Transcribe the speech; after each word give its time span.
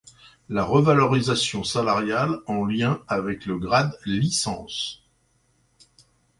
La 0.49 0.65
revalorisation 0.65 1.63
salariale 1.63 2.39
en 2.47 2.65
lien 2.65 3.03
avec 3.07 3.45
le 3.45 3.59
grade 3.59 3.95
licence. 4.07 5.03